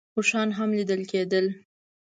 [0.17, 1.45] اوښان هم لیدل کېدل.